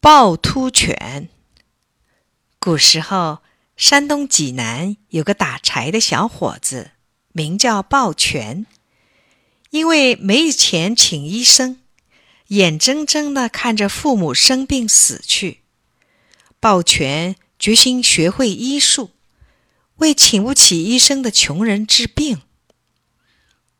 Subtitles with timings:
[0.00, 1.28] 趵突泉。
[2.60, 3.38] 古时候，
[3.76, 6.92] 山东济南有个打柴的小伙子，
[7.32, 8.64] 名叫鲍全。
[9.70, 11.80] 因为没钱请医生，
[12.46, 15.62] 眼睁睁的看着父母生病死去，
[16.60, 19.10] 鲍全决心学会医术，
[19.96, 22.42] 为请不起医生的穷人治病。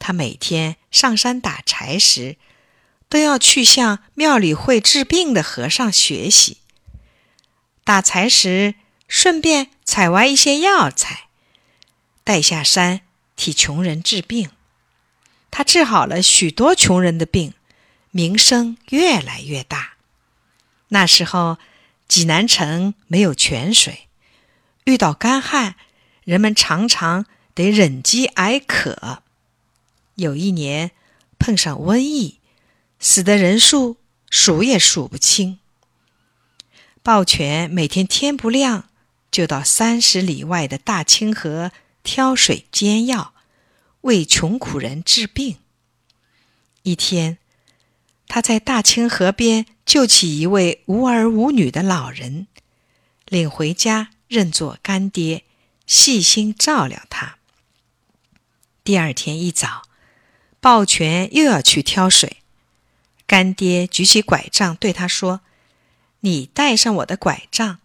[0.01, 2.37] 他每天上山打柴时，
[3.09, 6.59] 都要去向庙里会治病的和尚学习。
[7.85, 8.75] 打柴时，
[9.09, 11.29] 顺便采挖一些药材，
[12.23, 13.01] 带下山
[13.35, 14.51] 替穷人治病。
[15.51, 17.55] 他治好了许多穷人的病，
[18.11, 19.95] 名声越来越大。
[20.89, 21.57] 那时候，
[22.07, 24.09] 济南城没有泉水，
[24.85, 25.77] 遇到干旱，
[26.25, 29.23] 人们常常得忍饥挨渴。
[30.17, 30.91] 有一年
[31.39, 32.38] 碰上瘟疫。
[33.01, 33.97] 死的人数
[34.31, 35.59] 数也数不清。
[37.03, 38.89] 鲍全每天天不亮
[39.31, 43.33] 就到三十里外的大清河挑水煎药，
[44.03, 45.57] 为穷苦人治病。
[46.83, 47.39] 一天，
[48.27, 52.47] 他在大清河边救起一位无儿无女的老人，
[53.27, 55.45] 领回家认作干爹，
[55.87, 57.39] 细心照料他。
[58.83, 59.83] 第二天一早，
[60.61, 62.38] 鲍全又要去挑水。
[63.29, 65.43] 干爹举起拐杖对他说
[66.21, 67.79] ：“你带上我的拐杖，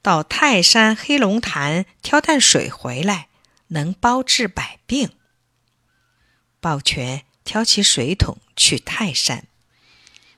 [0.00, 3.28] 到泰山黑龙潭挑担水回来，
[3.68, 5.10] 能包治百病。”
[6.58, 9.44] 鲍全挑起水桶去泰山，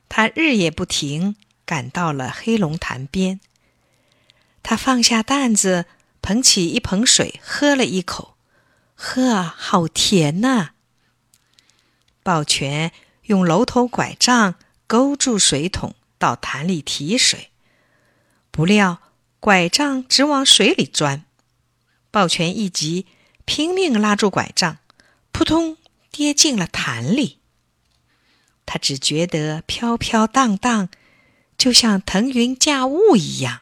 [0.08, 3.38] 他日夜不停，赶到了黑龙潭边。
[4.64, 5.86] 他放下担子，
[6.20, 8.36] 捧起一盆水，喝了一口，
[8.96, 10.70] 呵，好甜呐！
[12.24, 12.90] 鲍全。
[13.24, 14.54] 用楼头拐杖
[14.86, 17.50] 勾住水桶，到潭里提水，
[18.50, 19.00] 不料
[19.40, 21.24] 拐杖直往水里钻。
[22.10, 23.06] 抱拳一急，
[23.44, 24.78] 拼命拉住拐杖，
[25.32, 25.76] 扑通
[26.10, 27.38] 跌进了潭里。
[28.66, 30.88] 他只觉得飘飘荡荡，
[31.58, 33.60] 就像腾云驾雾一样。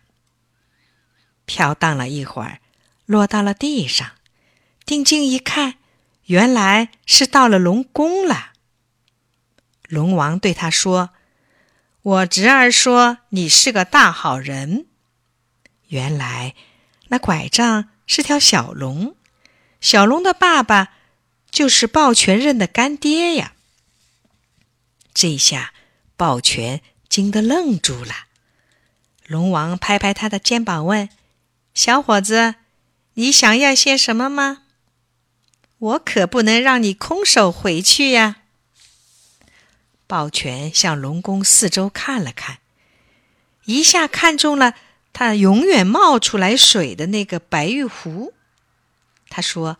[1.44, 2.60] 飘荡了一会儿，
[3.06, 4.12] 落到了地上，
[4.84, 5.74] 定睛一看，
[6.26, 8.51] 原来是到了龙宫了。
[9.92, 11.10] 龙王对他说
[12.00, 14.86] ：“我侄儿说你是个大好人。
[15.88, 16.54] 原来
[17.08, 19.14] 那拐杖是条小龙，
[19.82, 20.94] 小龙的爸爸
[21.50, 23.52] 就是抱拳认的干爹呀。”
[25.12, 25.74] 这下
[26.16, 26.80] 抱拳
[27.10, 28.14] 惊得愣住了。
[29.26, 31.10] 龙王拍拍他的肩膀问
[31.74, 32.54] ：“小伙子，
[33.12, 34.62] 你想要些什么吗？
[35.76, 38.36] 我可不能让你空手回去呀。”
[40.12, 42.58] 抱拳向龙宫四周看了看，
[43.64, 44.74] 一下看中了
[45.14, 48.34] 他永远冒出来水的那个白玉壶。
[49.30, 49.78] 他说：“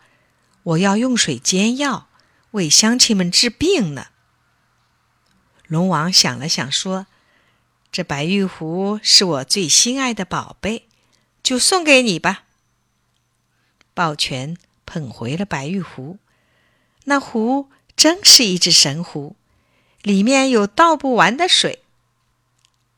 [0.73, 2.07] 我要用水煎药，
[2.49, 4.07] 为乡亲们治病呢。”
[5.69, 7.05] 龙王想了想，说
[7.93, 10.87] ：“这白玉壶是我最心爱的宝贝，
[11.43, 12.45] 就送给你吧。”
[13.93, 14.57] 抱拳
[14.87, 16.17] 捧回了白玉壶，
[17.03, 19.35] 那壶真是一只神壶。
[20.03, 21.81] 里面有倒不完的水，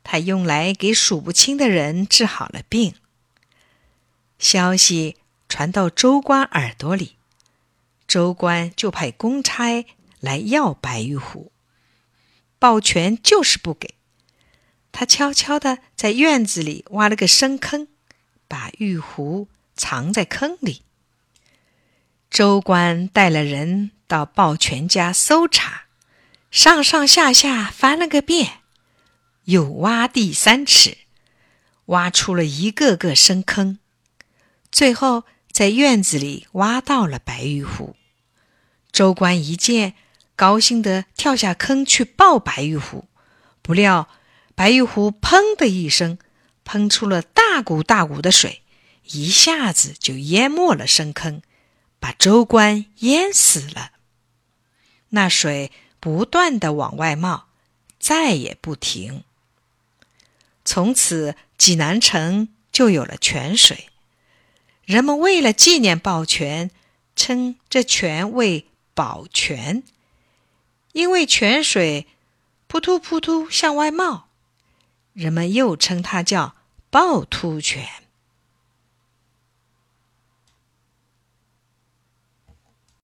[0.04, 2.96] 他用来给数不清的人治好了病。
[4.40, 5.16] 消息
[5.48, 7.16] 传到州官耳朵里，
[8.08, 9.86] 州官就派公差
[10.20, 11.52] 来要白玉壶。
[12.58, 13.94] 抱拳就是不给，
[14.92, 17.88] 他悄悄地在院子里挖了个深坑，
[18.48, 20.82] 把玉壶藏在坑里。
[22.32, 25.85] 州官带了人到抱拳家搜查。
[26.56, 28.60] 上上下下翻了个遍，
[29.44, 31.00] 又挖地三尺，
[31.88, 33.78] 挖出了一个个深坑，
[34.72, 37.98] 最后在院子里挖到了白玉壶。
[38.94, 39.96] 州官一见，
[40.38, 43.10] 高兴地跳下坑去抱白玉壶，
[43.62, 44.08] 不料
[44.56, 46.18] 白玉壶“砰”的一声，
[46.64, 48.62] 喷出了大股大股的水，
[49.04, 51.42] 一下子就淹没了深坑，
[52.00, 53.92] 把州官淹死了。
[55.10, 55.70] 那水。
[56.06, 57.48] 不断的往外冒，
[57.98, 59.24] 再也不停。
[60.64, 63.90] 从此，济南城就有了泉水。
[64.84, 66.70] 人们为了纪念宝泉，
[67.16, 69.82] 称这泉为宝泉，
[70.92, 72.06] 因为泉水
[72.68, 74.28] 扑突扑突向外冒，
[75.14, 76.54] 人们又称它叫
[76.92, 77.84] 趵突泉。